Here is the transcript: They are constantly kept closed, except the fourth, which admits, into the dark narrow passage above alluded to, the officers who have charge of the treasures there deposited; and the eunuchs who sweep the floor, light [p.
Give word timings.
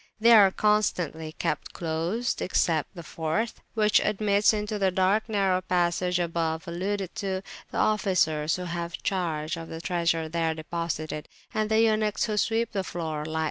They 0.19 0.31
are 0.31 0.49
constantly 0.49 1.33
kept 1.33 1.73
closed, 1.73 2.41
except 2.41 2.95
the 2.95 3.03
fourth, 3.03 3.61
which 3.75 3.99
admits, 4.03 4.51
into 4.51 4.79
the 4.79 4.89
dark 4.89 5.29
narrow 5.29 5.61
passage 5.61 6.17
above 6.17 6.67
alluded 6.67 7.13
to, 7.17 7.43
the 7.69 7.77
officers 7.77 8.55
who 8.55 8.63
have 8.63 8.93
charge 9.03 9.57
of 9.57 9.69
the 9.69 9.79
treasures 9.79 10.31
there 10.31 10.55
deposited; 10.55 11.29
and 11.53 11.69
the 11.69 11.81
eunuchs 11.81 12.23
who 12.23 12.35
sweep 12.37 12.71
the 12.71 12.83
floor, 12.83 13.25
light 13.25 13.33
[p. 13.39 13.39